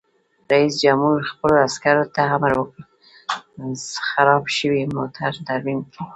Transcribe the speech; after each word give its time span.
رئیس 0.51 0.73
جمهور 0.83 1.19
خپلو 1.31 1.55
عسکرو 1.67 2.03
ته 2.15 2.21
امر 2.35 2.51
وکړ؛ 2.57 2.77
خراب 4.09 4.43
شوي 4.57 4.81
موټر 4.97 5.31
ترمیم 5.47 5.79
کړئ! 5.91 6.03